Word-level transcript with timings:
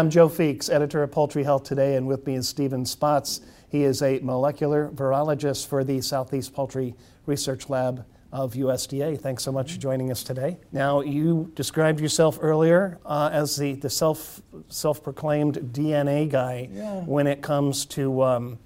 I'm 0.00 0.08
Joe 0.08 0.30
Feeks, 0.30 0.72
editor 0.72 1.02
of 1.02 1.10
Poultry 1.10 1.44
Health 1.44 1.64
Today, 1.64 1.94
and 1.96 2.06
with 2.06 2.26
me 2.26 2.36
is 2.36 2.48
Stephen 2.48 2.84
Spatz. 2.84 3.42
He 3.68 3.82
is 3.82 4.00
a 4.00 4.18
molecular 4.20 4.88
virologist 4.88 5.66
for 5.66 5.84
the 5.84 6.00
Southeast 6.00 6.54
Poultry 6.54 6.94
Research 7.26 7.68
Lab 7.68 8.06
of 8.32 8.54
USDA. 8.54 9.20
Thanks 9.20 9.42
so 9.42 9.52
much 9.52 9.74
for 9.74 9.78
joining 9.78 10.10
us 10.10 10.22
today. 10.22 10.56
Now, 10.72 11.02
you 11.02 11.52
described 11.54 12.00
yourself 12.00 12.38
earlier 12.40 12.98
uh, 13.04 13.28
as 13.30 13.56
the, 13.56 13.74
the 13.74 13.90
self 13.90 14.40
self 14.70 15.04
proclaimed 15.04 15.56
DNA 15.74 16.30
guy 16.30 16.70
Yeah. 16.72 17.00
when 17.00 17.26
it 17.26 17.42
comes 17.42 17.84
to 17.84 18.22
um, 18.22 18.58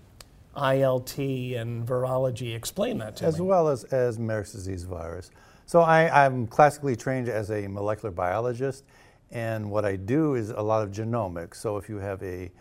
ILT 0.56 1.60
and 1.60 1.84
virology. 1.84 2.54
Explain 2.54 2.98
that 2.98 3.16
to 3.16 3.24
as 3.24 3.34
me. 3.34 3.38
As 3.38 3.42
well 3.42 3.68
as, 3.68 3.82
as 3.82 4.20
Marek's 4.20 4.52
disease 4.52 4.84
virus. 4.84 5.32
So 5.66 5.80
I, 5.80 6.26
I'm 6.26 6.46
classically 6.46 6.94
trained 6.94 7.28
as 7.28 7.50
a 7.50 7.66
molecular 7.66 8.12
biologist, 8.12 8.84
and 9.34 9.68
what 9.68 9.84
I 9.84 9.96
do 9.96 10.36
is 10.36 10.50
a 10.50 10.62
lot 10.62 10.84
of 10.84 10.92
genomics. 10.92 11.56
So 11.56 11.76
if 11.76 11.88
you 11.88 11.96
have 11.98 12.22
a, 12.22 12.52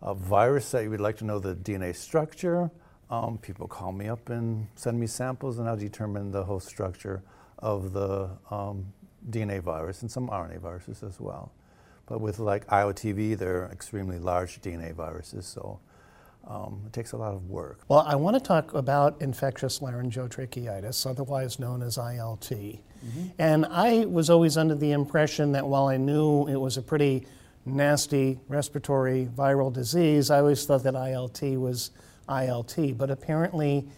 a 0.00 0.14
virus 0.14 0.70
that 0.70 0.84
you 0.84 0.90
would 0.90 1.00
like 1.00 1.16
to 1.18 1.24
know 1.24 1.40
the 1.40 1.56
DNA 1.56 1.94
structure, 1.94 2.70
um, 3.10 3.38
people 3.38 3.66
call 3.66 3.90
me 3.92 4.08
up 4.08 4.30
and 4.30 4.68
send 4.76 4.98
me 4.98 5.08
samples, 5.08 5.58
and 5.58 5.68
I'll 5.68 5.76
determine 5.76 6.30
the 6.30 6.44
whole 6.44 6.60
structure 6.60 7.22
of 7.58 7.92
the 7.92 8.30
um, 8.50 8.92
DNA 9.28 9.60
virus 9.60 10.02
and 10.02 10.10
some 10.10 10.28
RNA 10.28 10.60
viruses 10.60 11.02
as 11.02 11.20
well. 11.20 11.52
But 12.06 12.20
with 12.20 12.38
like 12.38 12.66
ILTV, 12.68 13.36
they're 13.36 13.68
extremely 13.72 14.18
large 14.18 14.60
DNA 14.62 14.94
viruses, 14.94 15.44
so 15.44 15.80
um, 16.46 16.82
it 16.86 16.92
takes 16.92 17.12
a 17.12 17.16
lot 17.16 17.32
of 17.32 17.48
work. 17.48 17.80
Well, 17.88 18.00
I 18.00 18.16
want 18.16 18.34
to 18.34 18.40
talk 18.40 18.74
about 18.74 19.20
infectious 19.20 19.78
laryngotracheitis, 19.78 21.06
otherwise 21.08 21.58
known 21.58 21.82
as 21.82 21.96
ILT. 21.96 22.80
And 23.38 23.66
I 23.66 24.04
was 24.04 24.30
always 24.30 24.56
under 24.56 24.76
the 24.76 24.92
impression 24.92 25.52
that 25.52 25.66
while 25.66 25.88
I 25.88 25.96
knew 25.96 26.46
it 26.46 26.56
was 26.56 26.76
a 26.76 26.82
pretty 26.82 27.26
nasty 27.64 28.38
respiratory 28.48 29.28
viral 29.36 29.72
disease, 29.72 30.30
I 30.30 30.38
always 30.38 30.64
thought 30.66 30.84
that 30.84 30.94
ILT 30.94 31.58
was 31.58 31.90
ILT. 32.28 32.96
But 32.96 33.10
apparently, 33.10 33.88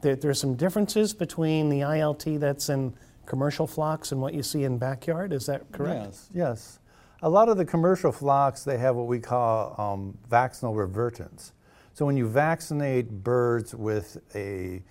there, 0.00 0.14
there's 0.14 0.40
some 0.40 0.54
differences 0.54 1.12
between 1.12 1.70
the 1.70 1.80
ILT 1.80 2.38
that's 2.38 2.68
in 2.68 2.94
commercial 3.26 3.66
flocks 3.66 4.12
and 4.12 4.20
what 4.20 4.34
you 4.34 4.42
see 4.42 4.64
in 4.64 4.78
backyard. 4.78 5.32
Is 5.32 5.46
that 5.46 5.70
correct? 5.72 6.04
Yes, 6.04 6.28
yes. 6.32 6.78
A 7.22 7.28
lot 7.28 7.48
of 7.48 7.56
the 7.56 7.64
commercial 7.64 8.12
flocks, 8.12 8.64
they 8.64 8.78
have 8.78 8.96
what 8.96 9.06
we 9.06 9.20
call 9.20 9.74
um, 9.80 10.18
vaccinal 10.28 10.74
revertants. 10.74 11.52
So 11.94 12.06
when 12.06 12.16
you 12.16 12.26
vaccinate 12.26 13.10
birds 13.10 13.74
with 13.74 14.16
a, 14.34 14.82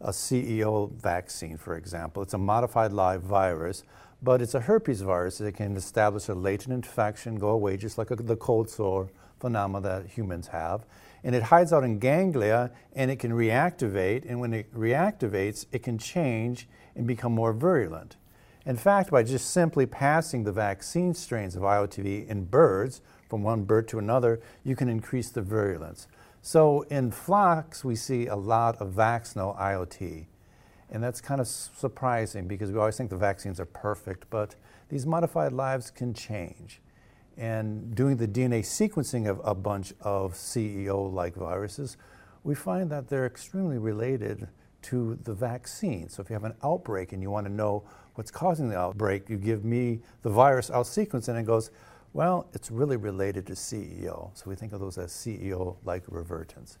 a 0.00 0.10
CEO 0.10 0.90
vaccine, 0.92 1.56
for 1.56 1.76
example, 1.76 2.24
it's 2.24 2.34
a 2.34 2.38
modified 2.38 2.92
live 2.92 3.22
virus, 3.22 3.84
but 4.20 4.42
it's 4.42 4.54
a 4.54 4.60
herpes 4.60 5.00
virus. 5.00 5.40
It 5.40 5.52
can 5.52 5.76
establish 5.76 6.28
a 6.28 6.34
latent 6.34 6.74
infection, 6.74 7.36
go 7.36 7.50
away, 7.50 7.76
just 7.76 7.98
like 7.98 8.10
a, 8.10 8.16
the 8.16 8.34
cold 8.34 8.68
sore 8.68 9.10
phenomena 9.38 9.80
that 9.80 10.06
humans 10.06 10.48
have. 10.48 10.84
And 11.22 11.36
it 11.36 11.44
hides 11.44 11.72
out 11.72 11.84
in 11.84 12.00
ganglia 12.00 12.72
and 12.94 13.12
it 13.12 13.20
can 13.20 13.30
reactivate. 13.30 14.28
And 14.28 14.40
when 14.40 14.52
it 14.52 14.74
reactivates, 14.74 15.66
it 15.70 15.84
can 15.84 15.98
change 15.98 16.68
and 16.96 17.06
become 17.06 17.32
more 17.32 17.52
virulent. 17.52 18.16
In 18.66 18.76
fact, 18.76 19.10
by 19.10 19.22
just 19.22 19.50
simply 19.50 19.86
passing 19.86 20.42
the 20.44 20.52
vaccine 20.52 21.14
strains 21.14 21.54
of 21.54 21.62
ILTV 21.62 22.26
in 22.28 22.44
birds 22.44 23.00
from 23.28 23.42
one 23.42 23.62
bird 23.62 23.86
to 23.88 23.98
another, 23.98 24.40
you 24.64 24.74
can 24.74 24.88
increase 24.88 25.30
the 25.30 25.42
virulence. 25.42 26.08
So 26.42 26.82
in 26.82 27.10
flocks, 27.10 27.84
we 27.84 27.96
see 27.96 28.26
a 28.26 28.36
lot 28.36 28.80
of 28.80 28.92
vaccinal 28.92 29.54
ILT. 29.60 30.26
And 30.90 31.04
that's 31.04 31.20
kind 31.20 31.40
of 31.40 31.46
surprising 31.46 32.48
because 32.48 32.72
we 32.72 32.78
always 32.78 32.96
think 32.96 33.10
the 33.10 33.16
vaccines 33.16 33.60
are 33.60 33.66
perfect, 33.66 34.28
but 34.30 34.56
these 34.88 35.06
modified 35.06 35.52
lives 35.52 35.90
can 35.90 36.14
change. 36.14 36.80
And 37.36 37.94
doing 37.94 38.16
the 38.16 38.26
DNA 38.26 38.60
sequencing 38.60 39.28
of 39.28 39.40
a 39.44 39.54
bunch 39.54 39.92
of 40.00 40.34
CEO 40.34 41.12
like 41.12 41.36
viruses, 41.36 41.96
we 42.42 42.54
find 42.54 42.90
that 42.90 43.08
they're 43.08 43.26
extremely 43.26 43.78
related 43.78 44.48
to 44.82 45.18
the 45.24 45.34
vaccine. 45.34 46.08
So 46.08 46.22
if 46.22 46.30
you 46.30 46.34
have 46.34 46.44
an 46.44 46.54
outbreak 46.64 47.12
and 47.12 47.22
you 47.22 47.30
want 47.30 47.46
to 47.46 47.52
know 47.52 47.84
what's 48.14 48.30
causing 48.30 48.68
the 48.68 48.78
outbreak, 48.78 49.28
you 49.28 49.36
give 49.36 49.64
me 49.64 50.00
the 50.22 50.30
virus, 50.30 50.70
I'll 50.70 50.84
sequence 50.84 51.28
it, 51.28 51.32
and 51.32 51.40
it 51.40 51.46
goes, 51.46 51.70
well, 52.12 52.48
it's 52.52 52.70
really 52.70 52.96
related 52.96 53.46
to 53.46 53.52
CEO. 53.52 54.30
So 54.34 54.44
we 54.46 54.56
think 54.56 54.72
of 54.72 54.80
those 54.80 54.98
as 54.98 55.12
CEO 55.12 55.76
like 55.84 56.04
revertants. 56.06 56.78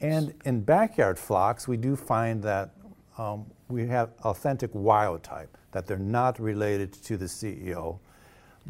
And 0.00 0.34
in 0.44 0.60
backyard 0.62 1.18
flocks, 1.18 1.68
we 1.68 1.76
do 1.76 1.96
find 1.96 2.42
that 2.42 2.70
um, 3.18 3.46
we 3.68 3.86
have 3.86 4.10
authentic 4.24 4.70
wild 4.72 5.22
type, 5.22 5.56
that 5.72 5.86
they're 5.86 5.98
not 5.98 6.40
related 6.40 6.92
to 6.92 7.16
the 7.16 7.26
CEO. 7.26 7.98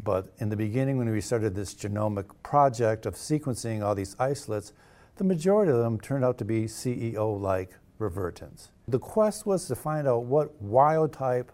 But 0.03 0.33
in 0.39 0.49
the 0.49 0.57
beginning, 0.57 0.97
when 0.97 1.09
we 1.09 1.21
started 1.21 1.55
this 1.55 1.73
genomic 1.73 2.25
project 2.43 3.05
of 3.05 3.15
sequencing 3.15 3.83
all 3.83 3.95
these 3.95 4.15
isolates, 4.19 4.73
the 5.15 5.23
majority 5.23 5.71
of 5.71 5.77
them 5.77 5.99
turned 5.99 6.25
out 6.25 6.37
to 6.39 6.45
be 6.45 6.65
CEO 6.65 7.39
like 7.39 7.71
revertants. 7.99 8.69
The 8.87 8.99
quest 8.99 9.45
was 9.45 9.67
to 9.67 9.75
find 9.75 10.07
out 10.07 10.25
what 10.25 10.61
wild 10.61 11.13
type 11.13 11.51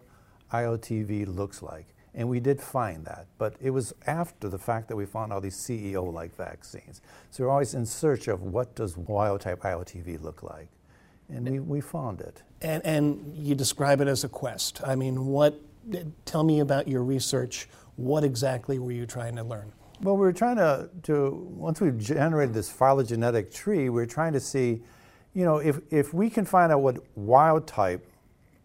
ILTV 0.52 1.34
looks 1.34 1.62
like. 1.62 1.94
And 2.13 2.27
we 2.27 2.41
did 2.41 2.59
find 2.59 3.05
that, 3.05 3.27
but 3.38 3.55
it 3.61 3.69
was 3.69 3.94
after 4.05 4.49
the 4.49 4.57
fact 4.57 4.89
that 4.89 4.97
we 4.97 5.05
found 5.05 5.31
all 5.31 5.39
these 5.39 5.55
CEO-like 5.55 6.35
vaccines. 6.35 7.01
So 7.29 7.45
we're 7.45 7.49
always 7.49 7.73
in 7.73 7.85
search 7.85 8.27
of 8.27 8.41
what 8.41 8.75
does 8.75 8.97
wild-type 8.97 9.61
ILTV 9.61 10.22
look 10.22 10.44
like, 10.44 10.67
and 11.29 11.49
we, 11.49 11.59
we 11.59 11.81
found 11.81 12.19
it. 12.19 12.44
And, 12.61 12.85
and 12.85 13.33
you 13.38 13.55
describe 13.55 14.01
it 14.01 14.09
as 14.09 14.25
a 14.25 14.29
quest. 14.29 14.81
I 14.85 14.95
mean, 14.95 15.25
what? 15.25 15.59
Tell 16.25 16.44
me 16.44 16.59
about 16.59 16.88
your 16.88 17.01
research. 17.03 17.69
What 17.95 18.25
exactly 18.25 18.78
were 18.78 18.91
you 18.91 19.05
trying 19.05 19.38
to 19.38 19.43
learn? 19.43 19.72
Well, 20.01 20.16
we 20.16 20.22
were 20.22 20.33
trying 20.33 20.57
to, 20.57 20.89
to 21.03 21.31
once 21.55 21.79
we've 21.79 21.97
generated 21.97 22.53
this 22.53 22.69
phylogenetic 22.69 23.51
tree, 23.53 23.88
we 23.89 24.01
are 24.01 24.07
trying 24.07 24.33
to 24.33 24.39
see, 24.39 24.81
you 25.33 25.45
know, 25.45 25.57
if, 25.57 25.79
if 25.91 26.13
we 26.13 26.29
can 26.29 26.43
find 26.43 26.72
out 26.72 26.81
what 26.81 26.97
wild-type 27.16 28.05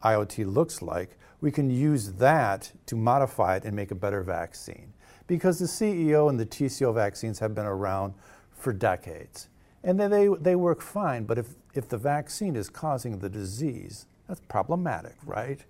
ILT 0.02 0.52
looks 0.52 0.82
like, 0.82 1.16
we 1.40 1.50
can 1.50 1.70
use 1.70 2.12
that 2.14 2.72
to 2.86 2.96
modify 2.96 3.56
it 3.56 3.64
and 3.64 3.74
make 3.74 3.90
a 3.90 3.94
better 3.94 4.22
vaccine. 4.22 4.92
Because 5.26 5.58
the 5.58 5.66
CEO 5.66 6.30
and 6.30 6.38
the 6.38 6.46
TCO 6.46 6.94
vaccines 6.94 7.38
have 7.40 7.54
been 7.54 7.66
around 7.66 8.14
for 8.52 8.72
decades. 8.72 9.48
And 9.84 10.00
they, 10.00 10.28
they, 10.40 10.56
work 10.56 10.80
fine, 10.80 11.24
but 11.24 11.38
if, 11.38 11.46
if 11.74 11.88
the 11.88 11.98
vaccine 11.98 12.56
is 12.56 12.68
causing 12.68 13.18
the 13.18 13.28
disease, 13.28 14.06
that's 14.26 14.40
problematic, 14.48 15.14
right? 15.24 15.60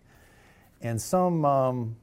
And 0.80 1.00
some 1.00 1.44
um, 1.44 1.96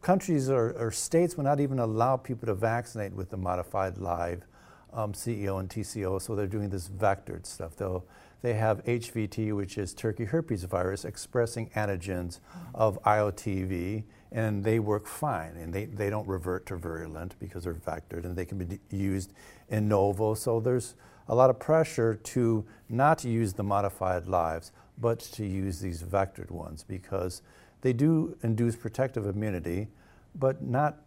countries 0.00 0.48
or, 0.48 0.72
or 0.72 0.90
states 0.90 1.36
will 1.36 1.44
not 1.44 1.60
even 1.60 1.78
allow 1.78 2.16
people 2.16 2.46
to 2.46 2.54
vaccinate 2.54 3.12
with 3.12 3.30
the 3.30 3.36
modified 3.36 3.98
live 3.98 4.46
um, 4.92 5.12
CEO 5.12 5.60
and 5.60 5.68
TCO, 5.68 6.20
so 6.20 6.34
they're 6.34 6.46
doing 6.46 6.70
this 6.70 6.88
vectored 6.88 7.46
stuff. 7.46 7.76
They'll, 7.76 8.04
they 8.42 8.54
have 8.54 8.84
HVT, 8.84 9.54
which 9.54 9.76
is 9.76 9.92
turkey 9.92 10.24
herpes 10.24 10.64
virus, 10.64 11.04
expressing 11.04 11.68
antigens 11.70 12.38
of 12.74 13.02
ILTV, 13.02 14.04
and 14.32 14.64
they 14.64 14.78
work 14.78 15.06
fine, 15.06 15.56
and 15.56 15.72
they, 15.72 15.86
they 15.86 16.08
don't 16.08 16.26
revert 16.26 16.66
to 16.66 16.76
virulent 16.76 17.34
because 17.38 17.64
they're 17.64 17.74
vectored, 17.74 18.24
and 18.24 18.36
they 18.36 18.44
can 18.44 18.58
be 18.58 18.78
used 18.90 19.32
in 19.68 19.92
ovo. 19.92 20.34
So 20.34 20.60
there's 20.60 20.94
a 21.28 21.34
lot 21.34 21.50
of 21.50 21.58
pressure 21.58 22.14
to 22.14 22.64
not 22.88 23.24
use 23.24 23.52
the 23.52 23.62
modified 23.62 24.26
lives, 24.26 24.72
but 24.98 25.20
to 25.20 25.44
use 25.44 25.80
these 25.80 26.02
vectored 26.02 26.50
ones 26.50 26.84
because 26.86 27.42
they 27.80 27.92
do 27.92 28.36
induce 28.42 28.76
protective 28.76 29.26
immunity, 29.26 29.88
but 30.34 30.62
not 30.62 30.98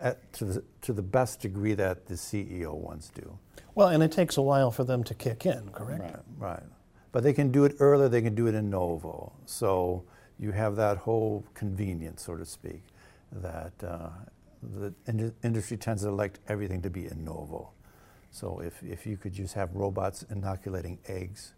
at, 0.00 0.32
to, 0.34 0.44
the, 0.44 0.64
to 0.82 0.92
the 0.92 1.02
best 1.02 1.40
degree 1.40 1.74
that 1.74 2.06
the 2.06 2.14
CEO 2.14 2.74
ones 2.74 3.10
do. 3.14 3.38
Well, 3.74 3.88
and 3.88 4.02
it 4.02 4.12
takes 4.12 4.36
a 4.36 4.42
while 4.42 4.70
for 4.70 4.84
them 4.84 5.04
to 5.04 5.14
kick 5.14 5.46
in, 5.46 5.68
correct? 5.70 6.02
Right, 6.02 6.16
right. 6.38 6.62
But 7.12 7.22
they 7.24 7.32
can 7.32 7.50
do 7.50 7.64
it 7.64 7.76
earlier, 7.80 8.08
they 8.08 8.22
can 8.22 8.34
do 8.34 8.46
it 8.46 8.54
in 8.54 8.72
ovo. 8.74 9.32
So 9.44 10.04
you 10.38 10.52
have 10.52 10.76
that 10.76 10.96
whole 10.98 11.44
convenience, 11.54 12.22
so 12.22 12.36
to 12.36 12.44
speak, 12.44 12.82
that 13.32 13.72
uh, 13.82 14.10
the 14.62 14.94
ind- 15.06 15.34
industry 15.42 15.76
tends 15.76 16.02
to 16.02 16.10
like 16.10 16.38
everything 16.48 16.82
to 16.82 16.90
be 16.90 17.06
in 17.06 17.28
ovo. 17.28 17.70
So 18.30 18.60
if, 18.60 18.82
if 18.82 19.06
you 19.06 19.16
could 19.16 19.32
just 19.32 19.54
have 19.54 19.74
robots 19.74 20.24
inoculating 20.30 20.98
eggs, 21.06 21.54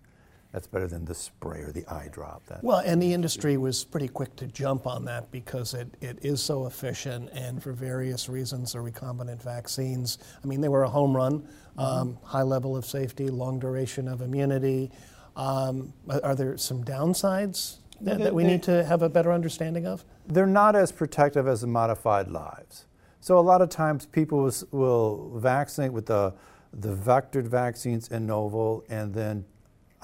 that's 0.53 0.67
better 0.67 0.87
than 0.87 1.05
the 1.05 1.15
spray 1.15 1.61
or 1.61 1.73
the 1.73 1.87
eye 1.89 2.09
drop. 2.13 2.45
That, 2.47 2.63
Well, 2.63 2.79
and 2.79 3.03
the 3.03 3.13
industry 3.13 3.57
was 3.57 3.85
pretty 3.85 4.09
quick 4.09 4.37
to 4.37 4.47
jump 4.47 4.87
on 4.87 5.05
that 5.07 5.31
because 5.31 5.75
it, 5.75 5.89
it 6.01 6.19
is 6.23 6.43
so 6.43 6.67
efficient, 6.67 7.31
and 7.33 7.63
for 7.63 7.73
various 7.73 8.29
reasons, 8.29 8.73
the 8.73 8.79
recombinant 8.79 9.43
vaccines, 9.43 10.19
I 10.43 10.47
mean, 10.47 10.61
they 10.61 10.69
were 10.69 10.85
a 10.85 10.91
home 10.91 11.17
run, 11.17 11.49
um, 11.79 12.19
high 12.23 12.43
level 12.43 12.77
of 12.77 12.85
safety, 12.85 13.29
long 13.29 13.59
duration 13.59 14.09
of 14.09 14.21
immunity. 14.21 14.91
Um, 15.37 15.95
are 16.23 16.35
there 16.35 16.59
some 16.59 16.85
downsides 16.85 17.79
that, 18.03 18.19
that 18.19 18.35
we 18.35 18.45
need 18.45 18.63
to 18.65 18.85
have 18.85 19.01
a 19.01 19.09
better 19.09 19.33
understanding 19.33 19.87
of? 19.87 20.05
they're 20.27 20.47
not 20.47 20.77
as 20.77 20.93
protective 20.93 21.47
as 21.49 21.63
the 21.63 21.67
modified 21.67 22.29
lives. 22.29 22.87
So 23.21 23.39
a 23.39 23.41
lot 23.41 23.63
of 23.63 23.69
times 23.69 24.07
people 24.07 24.51
will 24.71 25.39
vaccinate 25.39 25.93
with 25.93 26.07
the, 26.07 26.35
the 26.73 26.95
vectored 26.95 27.47
vaccines 27.47 28.09
in 28.09 28.31
ovo 28.31 28.85
and 28.89 29.15
then 29.15 29.45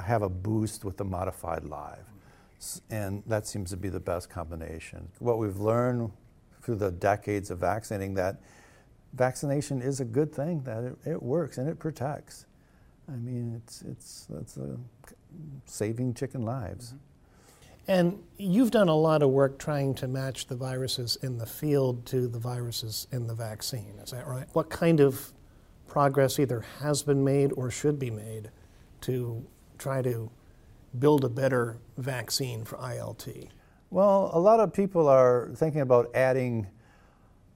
have 0.05 0.23
a 0.23 0.29
boost 0.29 0.85
with 0.85 0.97
the 0.97 1.05
modified 1.05 1.65
live. 1.65 2.05
And 2.91 3.23
that 3.27 3.47
seems 3.47 3.71
to 3.71 3.77
be 3.77 3.89
the 3.89 4.01
best 4.01 4.29
combination. 4.31 5.09
What 5.19 5.39
we've 5.39 5.59
learned 5.59 6.11
through 6.63 6.77
the 6.77 6.91
decades 6.91 7.51
of 7.51 7.59
vaccinating 7.59 8.15
that 8.15 8.41
vaccination 9.15 9.81
is 9.81 10.01
a 10.01 10.05
good 10.05 10.33
thing, 10.33 10.63
that 10.63 10.85
it, 10.85 10.97
it 11.07 11.23
works 11.23 11.59
and 11.59 11.69
it 11.69 11.79
protects. 11.79 12.47
I 13.09 13.17
mean, 13.17 13.61
it's, 13.63 13.83
it's, 13.83 14.27
it's 14.41 14.57
a, 14.57 14.77
saving 15.65 16.15
chicken 16.15 16.43
lives. 16.43 16.89
Mm-hmm. 16.89 16.97
And 17.91 18.23
you've 18.37 18.71
done 18.71 18.89
a 18.89 18.95
lot 18.95 19.23
of 19.23 19.31
work 19.31 19.59
trying 19.59 19.95
to 19.95 20.09
match 20.09 20.47
the 20.47 20.57
viruses 20.57 21.17
in 21.23 21.39
the 21.39 21.47
field 21.47 22.05
to 22.07 22.29
the 22.29 22.39
viruses 22.39 23.07
in 23.13 23.27
the 23.27 23.35
vaccine, 23.35 23.95
is 24.03 24.11
that 24.11 24.27
right? 24.27 24.47
What 24.53 24.69
kind 24.69 25.01
of 25.01 25.33
progress 25.87 26.39
either 26.39 26.67
has 26.81 27.03
been 27.03 27.25
made 27.25 27.53
or 27.57 27.71
should 27.71 27.99
be 27.99 28.11
made 28.11 28.51
to 29.03 29.43
try 29.79 30.03
to 30.03 30.31
build 30.99 31.25
a 31.25 31.29
better 31.29 31.79
vaccine 31.97 32.65
for 32.65 32.77
ILT? 32.79 33.49
Well, 33.91 34.31
a 34.33 34.41
lot 34.41 34.61
of 34.61 34.73
people 34.73 35.09
are 35.09 35.51
thinking 35.55 35.81
about 35.81 36.15
adding 36.15 36.67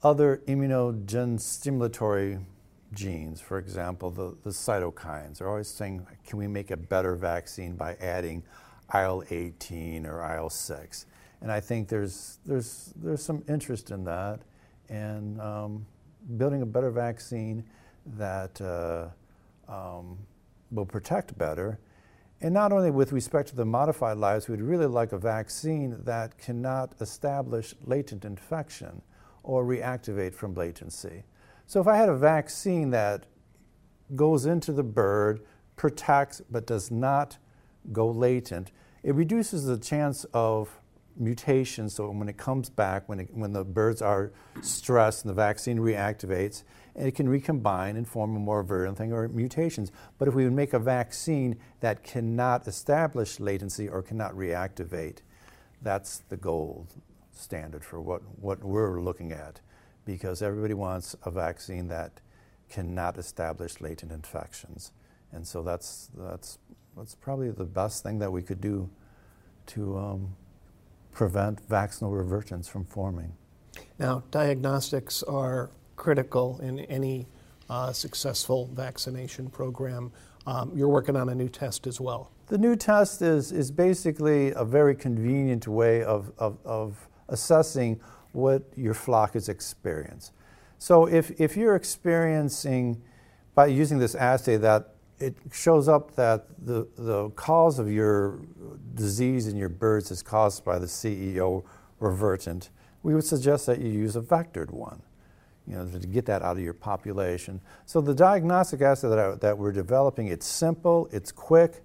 other 0.01 0.41
immunogen 0.47 1.37
stimulatory 1.37 2.43
genes, 2.93 3.39
for 3.41 3.57
example, 3.57 4.09
the, 4.11 4.35
the 4.43 4.49
cytokines. 4.49 5.37
They're 5.37 5.49
always 5.49 5.67
saying, 5.67 6.05
can 6.25 6.37
we 6.37 6.47
make 6.47 6.71
a 6.71 6.77
better 6.77 7.15
vaccine 7.15 7.75
by 7.75 7.95
adding 7.95 8.43
IL 8.93 9.23
18 9.29 10.05
or 10.05 10.35
IL 10.35 10.49
6? 10.49 11.05
And 11.41 11.51
I 11.51 11.59
think 11.59 11.87
there's, 11.87 12.39
there's, 12.45 12.93
there's 12.95 13.21
some 13.21 13.43
interest 13.47 13.91
in 13.91 14.03
that 14.05 14.39
and 14.89 15.39
um, 15.41 15.85
building 16.37 16.61
a 16.61 16.65
better 16.65 16.91
vaccine 16.91 17.63
that 18.17 18.59
uh, 18.61 19.07
um, 19.71 20.17
will 20.71 20.85
protect 20.85 21.37
better 21.37 21.79
and 22.43 22.53
not 22.53 22.73
only 22.73 22.91
with 22.91 23.13
respect 23.13 23.47
to 23.47 23.55
the 23.55 23.65
modified 23.65 24.17
lives, 24.17 24.49
we'd 24.49 24.61
really 24.61 24.85
like 24.85 25.13
a 25.13 25.17
vaccine 25.17 25.97
that 26.03 26.37
cannot 26.37 26.93
establish 26.99 27.73
latent 27.85 28.25
infection 28.25 29.01
or 29.43 29.63
reactivate 29.63 30.35
from 30.35 30.53
latency. 30.53 31.23
So 31.67 31.79
if 31.79 31.87
I 31.87 31.95
had 31.95 32.09
a 32.09 32.15
vaccine 32.15 32.89
that 32.89 33.25
goes 34.13 34.45
into 34.45 34.73
the 34.73 34.83
bird, 34.83 35.39
protects, 35.77 36.41
but 36.51 36.67
does 36.67 36.91
not 36.91 37.37
go 37.93 38.09
latent, 38.09 38.73
it 39.03 39.15
reduces 39.15 39.65
the 39.65 39.77
chance 39.77 40.25
of 40.33 40.81
mutation. 41.17 41.89
So 41.89 42.09
when 42.09 42.29
it 42.29 42.37
comes 42.37 42.69
back, 42.69 43.07
when, 43.07 43.19
it, 43.21 43.29
when 43.33 43.53
the 43.53 43.63
birds 43.63 44.01
are 44.01 44.31
stressed 44.61 45.25
and 45.25 45.29
the 45.29 45.35
vaccine 45.35 45.77
reactivates, 45.77 46.63
it 46.95 47.15
can 47.15 47.27
recombine 47.27 47.95
and 47.95 48.07
form 48.07 48.35
a 48.35 48.39
more 48.39 48.63
virulent 48.63 48.97
thing 48.97 49.13
or 49.13 49.27
mutations. 49.27 49.91
But 50.17 50.27
if 50.27 50.33
we 50.33 50.43
would 50.43 50.53
make 50.53 50.73
a 50.73 50.79
vaccine 50.79 51.57
that 51.79 52.03
cannot 52.03 52.67
establish 52.67 53.39
latency 53.39 53.87
or 53.87 54.01
cannot 54.01 54.33
reactivate, 54.33 55.19
that's 55.81 56.19
the 56.29 56.37
gold 56.37 56.93
standard 57.31 57.83
for 57.83 57.99
what, 57.99 58.21
what 58.39 58.63
we're 58.63 59.01
looking 59.01 59.31
at 59.31 59.59
because 60.05 60.41
everybody 60.41 60.73
wants 60.73 61.15
a 61.23 61.31
vaccine 61.31 61.87
that 61.87 62.21
cannot 62.69 63.17
establish 63.17 63.81
latent 63.81 64.11
infections. 64.11 64.91
And 65.31 65.45
so 65.47 65.63
that's, 65.63 66.09
that's, 66.15 66.59
that's 66.95 67.15
probably 67.15 67.49
the 67.51 67.65
best 67.65 68.03
thing 68.03 68.19
that 68.19 68.31
we 68.31 68.41
could 68.41 68.61
do 68.61 68.89
to 69.67 69.97
um, 69.97 70.35
prevent 71.13 71.59
vaccinal 71.67 72.11
revertants 72.11 72.69
from 72.69 72.85
forming. 72.85 73.33
Now, 73.99 74.23
diagnostics 74.31 75.23
are 75.23 75.69
critical 75.95 76.59
in 76.61 76.79
any 76.81 77.27
uh, 77.69 77.91
successful 77.91 78.69
vaccination 78.73 79.49
program. 79.49 80.11
Um, 80.45 80.71
you're 80.75 80.89
working 80.89 81.15
on 81.15 81.29
a 81.29 81.35
new 81.35 81.49
test 81.49 81.87
as 81.87 82.01
well. 82.01 82.31
The 82.47 82.57
new 82.57 82.75
test 82.75 83.21
is, 83.21 83.51
is 83.51 83.71
basically 83.71 84.51
a 84.51 84.65
very 84.65 84.95
convenient 84.95 85.67
way 85.67 86.03
of, 86.03 86.31
of, 86.37 86.57
of 86.65 87.07
assessing 87.29 88.01
what 88.33 88.63
your 88.75 88.93
flock 88.93 89.35
is 89.35 89.47
experiencing. 89.47 90.33
So 90.77 91.05
if, 91.05 91.39
if 91.39 91.55
you're 91.55 91.75
experiencing, 91.75 93.01
by 93.55 93.67
using 93.67 93.99
this 93.99 94.15
assay, 94.15 94.57
that 94.57 94.95
it 95.19 95.35
shows 95.51 95.87
up 95.87 96.15
that 96.15 96.47
the, 96.65 96.87
the 96.97 97.29
cause 97.31 97.79
of 97.79 97.89
your 97.89 98.41
disease 98.95 99.47
in 99.47 99.55
your 99.57 99.69
birds 99.69 100.11
is 100.11 100.21
caused 100.21 100.63
by 100.63 100.79
the 100.79 100.85
CEO 100.85 101.63
revertant, 101.99 102.69
we 103.01 103.13
would 103.13 103.23
suggest 103.23 103.65
that 103.65 103.79
you 103.79 103.89
use 103.89 104.15
a 104.15 104.21
vectored 104.21 104.71
one 104.71 105.01
you 105.67 105.75
know, 105.75 105.87
to 105.87 106.07
get 106.07 106.25
that 106.25 106.41
out 106.41 106.57
of 106.57 106.63
your 106.63 106.73
population. 106.73 107.61
So 107.85 108.01
the 108.01 108.13
diagnostic 108.13 108.81
assay 108.81 109.09
that, 109.09 109.19
I, 109.19 109.35
that 109.35 109.57
we're 109.57 109.71
developing, 109.71 110.27
it's 110.27 110.45
simple, 110.45 111.07
it's 111.11 111.31
quick, 111.31 111.83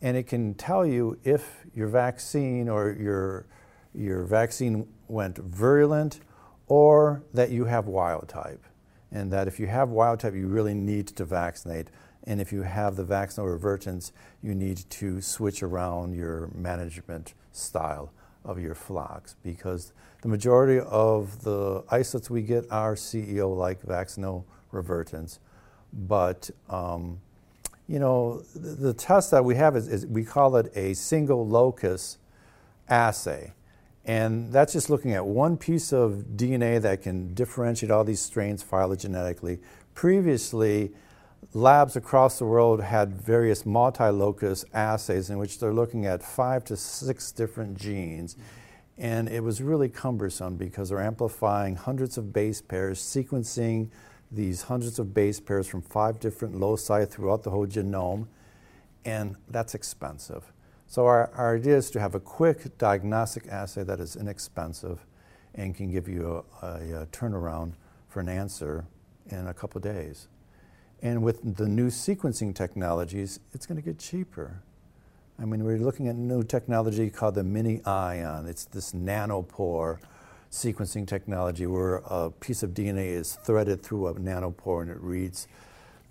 and 0.00 0.16
it 0.16 0.26
can 0.26 0.54
tell 0.54 0.86
you 0.86 1.18
if 1.24 1.66
your 1.74 1.88
vaccine 1.88 2.68
or 2.68 2.96
your, 2.98 3.46
your 3.94 4.24
vaccine 4.24 4.86
went 5.08 5.36
virulent 5.36 6.20
or 6.66 7.22
that 7.34 7.50
you 7.50 7.66
have 7.66 7.86
wild 7.86 8.28
type. 8.28 8.64
And 9.12 9.32
that 9.32 9.48
if 9.48 9.58
you 9.58 9.66
have 9.66 9.90
wild 9.90 10.20
type, 10.20 10.34
you 10.34 10.46
really 10.46 10.74
need 10.74 11.08
to 11.08 11.24
vaccinate. 11.24 11.88
And 12.24 12.40
if 12.40 12.52
you 12.52 12.62
have 12.62 12.96
the 12.96 13.04
vaccinal 13.04 13.46
revertants, 13.46 14.12
you 14.42 14.54
need 14.54 14.78
to 14.90 15.20
switch 15.20 15.62
around 15.62 16.14
your 16.14 16.50
management 16.54 17.34
style 17.52 18.12
of 18.44 18.60
your 18.60 18.74
flocks 18.74 19.36
because 19.42 19.92
the 20.22 20.28
majority 20.28 20.80
of 20.80 21.42
the 21.44 21.82
isolates 21.90 22.30
we 22.30 22.42
get 22.42 22.64
are 22.70 22.94
CEO 22.94 23.56
like 23.56 23.80
vaccinal 23.82 24.46
revertants. 24.72 25.38
But, 25.92 26.50
um, 26.68 27.20
you 27.88 27.98
know, 27.98 28.42
the, 28.54 28.70
the, 28.76 28.94
test 28.94 29.30
that 29.32 29.44
we 29.44 29.56
have 29.56 29.76
is, 29.76 29.88
is, 29.88 30.06
we 30.06 30.24
call 30.24 30.56
it 30.56 30.70
a 30.76 30.94
single 30.94 31.46
locus 31.46 32.18
assay. 32.88 33.52
And 34.10 34.52
that's 34.52 34.72
just 34.72 34.90
looking 34.90 35.12
at 35.12 35.24
one 35.24 35.56
piece 35.56 35.92
of 35.92 36.24
DNA 36.34 36.82
that 36.82 37.02
can 37.02 37.32
differentiate 37.32 37.92
all 37.92 38.02
these 38.02 38.20
strains 38.20 38.60
phylogenetically. 38.60 39.60
Previously, 39.94 40.90
labs 41.54 41.94
across 41.94 42.40
the 42.40 42.44
world 42.44 42.82
had 42.82 43.22
various 43.22 43.64
multi-locus 43.64 44.64
assays 44.74 45.30
in 45.30 45.38
which 45.38 45.60
they're 45.60 45.72
looking 45.72 46.06
at 46.06 46.24
five 46.24 46.64
to 46.64 46.76
six 46.76 47.30
different 47.30 47.78
genes. 47.78 48.34
And 48.98 49.28
it 49.28 49.44
was 49.44 49.62
really 49.62 49.88
cumbersome 49.88 50.56
because 50.56 50.88
they're 50.88 51.00
amplifying 51.00 51.76
hundreds 51.76 52.18
of 52.18 52.32
base 52.32 52.60
pairs, 52.60 53.00
sequencing 53.00 53.90
these 54.32 54.62
hundreds 54.62 54.98
of 54.98 55.14
base 55.14 55.38
pairs 55.38 55.68
from 55.68 55.82
five 55.82 56.18
different 56.18 56.58
loci 56.58 57.04
throughout 57.04 57.44
the 57.44 57.50
whole 57.50 57.68
genome, 57.68 58.26
and 59.04 59.36
that's 59.48 59.76
expensive. 59.76 60.52
So 60.90 61.06
our, 61.06 61.30
our 61.36 61.54
idea 61.54 61.76
is 61.76 61.88
to 61.92 62.00
have 62.00 62.16
a 62.16 62.20
quick 62.20 62.76
diagnostic 62.76 63.46
assay 63.46 63.84
that 63.84 64.00
is 64.00 64.16
inexpensive 64.16 65.06
and 65.54 65.72
can 65.72 65.88
give 65.88 66.08
you 66.08 66.44
a, 66.62 66.66
a, 66.66 67.02
a 67.02 67.06
turnaround 67.12 67.74
for 68.08 68.18
an 68.18 68.28
answer 68.28 68.84
in 69.28 69.46
a 69.46 69.54
couple 69.54 69.80
days. 69.80 70.26
And 71.00 71.22
with 71.22 71.56
the 71.58 71.68
new 71.68 71.90
sequencing 71.90 72.56
technologies, 72.56 73.38
it's 73.54 73.66
going 73.66 73.80
to 73.80 73.84
get 73.84 74.00
cheaper. 74.00 74.64
I 75.40 75.44
mean, 75.44 75.62
we're 75.62 75.78
looking 75.78 76.08
at 76.08 76.16
new 76.16 76.42
technology 76.42 77.08
called 77.08 77.36
the 77.36 77.44
MinION. 77.44 78.48
It's 78.48 78.64
this 78.64 78.90
nanopore 78.90 80.00
sequencing 80.50 81.06
technology 81.06 81.68
where 81.68 82.02
a 82.06 82.32
piece 82.32 82.64
of 82.64 82.70
DNA 82.70 83.10
is 83.10 83.36
threaded 83.36 83.84
through 83.84 84.08
a 84.08 84.14
nanopore 84.14 84.82
and 84.82 84.90
it 84.90 85.00
reads 85.00 85.46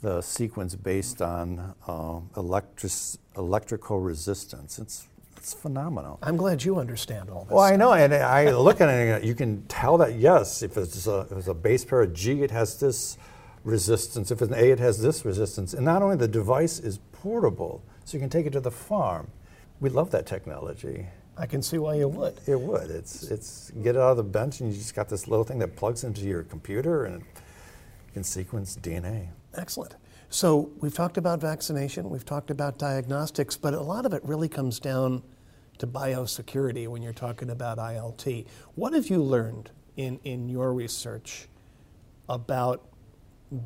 the 0.01 0.21
sequence 0.21 0.75
based 0.75 1.21
on 1.21 1.73
uh, 1.87 2.19
electric, 2.37 2.91
electrical 3.37 3.99
resistance. 3.99 4.79
It's 4.79 5.07
it's 5.37 5.53
phenomenal. 5.53 6.19
I'm 6.21 6.35
glad 6.35 6.65
you 6.65 6.79
understand 6.79 7.29
all 7.29 7.45
this. 7.45 7.53
Well, 7.53 7.63
I 7.63 7.77
know, 7.77 7.93
and 7.93 8.13
I 8.13 8.51
look 8.51 8.81
at 8.81 8.89
it, 8.89 9.15
and 9.15 9.25
you 9.25 9.33
can 9.33 9.63
tell 9.67 9.97
that 9.99 10.15
yes, 10.15 10.61
if 10.61 10.75
it's 10.75 11.07
a, 11.07 11.21
if 11.31 11.31
it's 11.31 11.47
a 11.47 11.53
base 11.53 11.85
pair 11.85 12.01
of 12.01 12.13
G, 12.13 12.43
it 12.43 12.51
has 12.51 12.77
this 12.77 13.17
resistance. 13.63 14.31
If 14.31 14.41
it's 14.41 14.51
an 14.51 14.57
A, 14.59 14.71
it 14.71 14.79
has 14.79 15.01
this 15.01 15.23
resistance. 15.23 15.73
And 15.73 15.85
not 15.85 16.01
only 16.01 16.17
the 16.17 16.27
device 16.27 16.79
is 16.79 16.99
portable, 17.13 17.81
so 18.03 18.17
you 18.17 18.19
can 18.21 18.29
take 18.29 18.47
it 18.47 18.51
to 18.51 18.59
the 18.59 18.71
farm. 18.71 19.31
We 19.79 19.89
love 19.89 20.11
that 20.11 20.25
technology. 20.25 21.07
I 21.37 21.45
can 21.45 21.61
see 21.61 21.77
why 21.77 21.95
you 21.95 22.09
would. 22.09 22.37
It 22.45 22.59
would. 22.59 22.91
It's 22.91 23.23
it's 23.23 23.71
get 23.81 23.95
it 23.95 23.99
out 24.01 24.11
of 24.11 24.17
the 24.17 24.23
bench 24.23 24.59
and 24.59 24.73
you 24.73 24.77
just 24.77 24.93
got 24.93 25.07
this 25.07 25.25
little 25.25 25.45
thing 25.45 25.59
that 25.59 25.77
plugs 25.77 26.03
into 26.03 26.21
your 26.25 26.43
computer 26.43 27.05
and 27.05 27.23
can 28.13 28.25
sequence 28.25 28.75
DNA. 28.75 29.29
Excellent. 29.55 29.95
So 30.29 30.71
we've 30.79 30.93
talked 30.93 31.17
about 31.17 31.41
vaccination, 31.41 32.09
we've 32.09 32.25
talked 32.25 32.51
about 32.51 32.77
diagnostics, 32.77 33.57
but 33.57 33.73
a 33.73 33.81
lot 33.81 34.05
of 34.05 34.13
it 34.13 34.23
really 34.23 34.47
comes 34.47 34.79
down 34.79 35.23
to 35.79 35.87
biosecurity 35.87 36.87
when 36.87 37.01
you're 37.01 37.13
talking 37.13 37.49
about 37.49 37.77
ILT. 37.77 38.45
What 38.75 38.93
have 38.93 39.09
you 39.09 39.23
learned 39.23 39.71
in, 39.97 40.19
in 40.23 40.47
your 40.49 40.73
research 40.73 41.47
about 42.27 42.85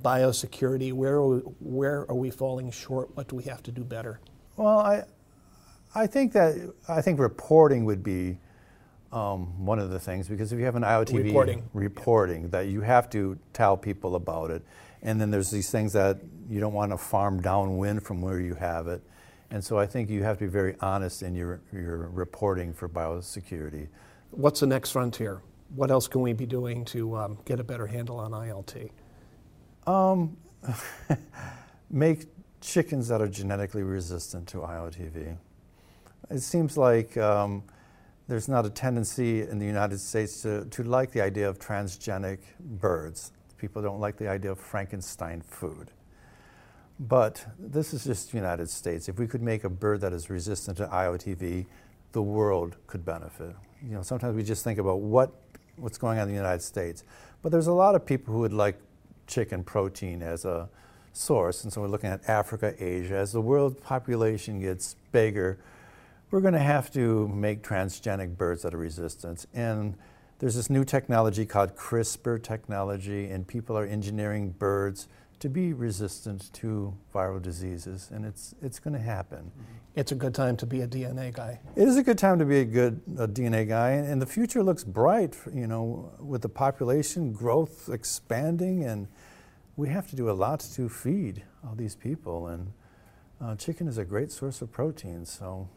biosecurity? 0.01 0.93
Where 0.93 1.15
are, 1.15 1.27
we, 1.27 1.37
where 1.59 2.09
are 2.09 2.15
we 2.15 2.31
falling 2.31 2.71
short? 2.71 3.15
What 3.15 3.27
do 3.27 3.35
we 3.35 3.43
have 3.43 3.61
to 3.63 3.71
do 3.71 3.83
better? 3.83 4.21
Well, 4.55 4.79
I, 4.79 5.03
I 5.95 6.07
think 6.07 6.31
that 6.33 6.73
I 6.87 7.01
think 7.01 7.19
reporting 7.19 7.85
would 7.85 8.03
be 8.03 8.37
um, 9.11 9.65
one 9.65 9.79
of 9.79 9.89
the 9.89 9.99
things 9.99 10.27
because 10.27 10.51
if 10.51 10.59
you 10.59 10.65
have 10.65 10.75
an 10.75 10.83
ILTV 10.83 11.25
reporting, 11.25 11.69
reporting 11.73 12.43
yeah. 12.43 12.49
that 12.49 12.67
you 12.67 12.81
have 12.81 13.09
to 13.11 13.37
tell 13.53 13.77
people 13.77 14.15
about 14.15 14.49
it, 14.49 14.63
and 15.03 15.21
then 15.21 15.29
there's 15.29 15.51
these 15.51 15.69
things 15.69 15.93
that 15.93 16.17
you 16.49 16.59
don't 16.59 16.73
want 16.73 16.91
to 16.91 16.97
farm 16.97 17.41
downwind 17.41 18.03
from 18.03 18.21
where 18.21 18.39
you 18.39 18.55
have 18.55 18.87
it, 18.87 19.03
and 19.51 19.63
so 19.63 19.77
I 19.77 19.85
think 19.85 20.09
you 20.09 20.23
have 20.23 20.39
to 20.39 20.45
be 20.45 20.49
very 20.49 20.75
honest 20.79 21.21
in 21.21 21.35
your 21.35 21.61
your 21.71 22.09
reporting 22.09 22.73
for 22.73 22.89
biosecurity. 22.89 23.89
What's 24.31 24.61
the 24.61 24.67
next 24.67 24.91
frontier? 24.91 25.41
What 25.75 25.91
else 25.91 26.07
can 26.07 26.21
we 26.21 26.33
be 26.33 26.47
doing 26.47 26.85
to 26.85 27.15
um, 27.17 27.37
get 27.45 27.59
a 27.59 27.63
better 27.63 27.85
handle 27.85 28.19
on 28.19 28.31
ILT? 28.31 28.89
Um, 29.85 30.37
make 31.91 32.25
chickens 32.61 33.07
that 33.09 33.21
are 33.21 33.27
genetically 33.27 33.83
resistant 33.83 34.47
to 34.47 34.57
ILTV. 34.59 35.37
It 36.29 36.39
seems 36.39 36.77
like 36.77 37.17
um, 37.17 37.63
there's 38.27 38.47
not 38.47 38.65
a 38.65 38.69
tendency 38.69 39.41
in 39.41 39.59
the 39.59 39.65
United 39.65 39.99
States 39.99 40.41
to, 40.43 40.65
to 40.65 40.83
like 40.83 41.11
the 41.11 41.21
idea 41.21 41.47
of 41.49 41.59
transgenic 41.59 42.39
birds. 42.59 43.31
People 43.63 43.81
don't 43.81 44.01
like 44.01 44.17
the 44.17 44.27
idea 44.27 44.51
of 44.51 44.59
Frankenstein 44.59 45.39
food. 45.39 45.89
But 46.99 47.45
this 47.57 47.93
is 47.93 48.03
just 48.03 48.31
the 48.31 48.37
United 48.37 48.69
States. 48.69 49.07
If 49.07 49.17
we 49.17 49.25
could 49.25 49.41
make 49.41 49.63
a 49.63 49.69
bird 49.69 50.01
that 50.01 50.11
is 50.11 50.29
resistant 50.29 50.75
to 50.79 50.87
ILTV, 50.87 51.65
the 52.11 52.21
world 52.21 52.75
could 52.87 53.05
benefit. 53.05 53.55
You 53.81 53.95
know, 53.95 54.01
sometimes 54.01 54.35
we 54.35 54.43
just 54.43 54.65
think 54.65 54.79
about 54.79 54.99
what, 54.99 55.31
what's 55.77 55.97
going 55.97 56.17
on 56.19 56.23
in 56.23 56.33
the 56.33 56.35
United 56.35 56.61
States. 56.61 57.05
But 57.41 57.53
there's 57.53 57.67
a 57.67 57.71
lot 57.71 57.95
of 57.95 58.05
people 58.05 58.33
who 58.33 58.41
would 58.41 58.51
like 58.51 58.81
chicken 59.27 59.63
protein 59.63 60.21
as 60.21 60.43
a 60.43 60.67
source. 61.13 61.63
And 61.63 61.71
so 61.71 61.79
we're 61.79 61.87
looking 61.87 62.09
at 62.09 62.27
Africa, 62.27 62.75
Asia. 62.77 63.15
As 63.15 63.31
the 63.31 63.39
world 63.39 63.81
population 63.81 64.59
gets 64.59 64.97
bigger, 65.13 65.57
we're 66.31 66.41
going 66.41 66.51
to 66.51 66.59
have 66.59 66.91
to 66.95 67.29
make 67.29 67.63
transgenic 67.63 68.35
birds 68.35 68.63
that 68.63 68.73
are 68.73 68.77
resistant. 68.77 69.45
And 69.53 69.95
there's 70.43 70.55
this 70.55 70.69
new 70.69 70.83
technology 70.83 71.45
called 71.45 71.73
CRISPR 71.77 72.43
technology, 72.43 73.29
and 73.29 73.47
people 73.47 73.77
are 73.77 73.85
engineering 73.85 74.49
birds 74.49 75.07
to 75.39 75.47
be 75.47 75.71
resistant 75.71 76.51
to 76.51 76.93
viral 77.15 77.41
diseases, 77.41 78.09
and 78.11 78.25
it's, 78.25 78.53
it's 78.61 78.77
going 78.77 78.93
to 78.93 78.99
happen. 78.99 79.53
It's 79.95 80.11
a 80.11 80.15
good 80.15 80.35
time 80.35 80.57
to 80.57 80.65
be 80.65 80.81
a 80.81 80.87
DNA 80.87 81.33
guy. 81.33 81.61
It 81.77 81.87
is 81.87 81.95
a 81.95 82.03
good 82.03 82.17
time 82.17 82.39
to 82.39 82.45
be 82.45 82.59
a 82.59 82.65
good 82.65 82.99
a 83.17 83.25
DNA 83.25 83.65
guy, 83.65 83.91
and 83.91 84.21
the 84.21 84.25
future 84.25 84.61
looks 84.61 84.83
bright, 84.83 85.37
you 85.53 85.65
know, 85.65 86.11
with 86.19 86.41
the 86.41 86.49
population 86.49 87.31
growth 87.31 87.87
expanding, 87.87 88.83
and 88.83 89.07
we 89.77 89.87
have 89.87 90.09
to 90.09 90.17
do 90.17 90.29
a 90.29 90.35
lot 90.35 90.59
to 90.75 90.89
feed 90.89 91.41
all 91.65 91.73
these 91.73 91.95
people, 91.95 92.47
and 92.47 92.73
uh, 93.39 93.55
chicken 93.55 93.87
is 93.87 93.97
a 93.97 94.03
great 94.03 94.29
source 94.29 94.61
of 94.61 94.73
protein, 94.73 95.25
so 95.25 95.69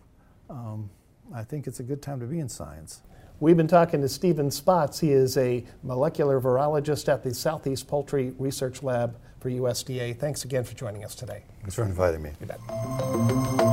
um, 0.50 0.90
I 1.32 1.44
think 1.44 1.68
it's 1.68 1.78
a 1.78 1.84
good 1.84 2.02
time 2.02 2.18
to 2.18 2.26
be 2.26 2.40
in 2.40 2.48
science. 2.48 3.02
We've 3.38 3.56
been 3.56 3.68
talking 3.68 4.00
to 4.00 4.08
Stephen 4.08 4.48
Spatz. 4.48 4.98
He 5.00 5.12
is 5.12 5.36
a 5.36 5.62
molecular 5.82 6.40
virologist 6.40 7.12
at 7.12 7.22
the 7.22 7.34
Southeast 7.34 7.86
Poultry 7.86 8.32
Research 8.38 8.82
Lab 8.82 9.18
for 9.40 9.50
USDA. 9.50 10.16
Thanks 10.16 10.44
again 10.44 10.64
for 10.64 10.74
joining 10.74 11.04
us 11.04 11.14
today. 11.14 11.42
Thanks 11.60 11.74
for 11.74 11.84
inviting 11.84 12.22
me. 12.22 12.30
You 12.40 12.46
bet. 12.46 13.65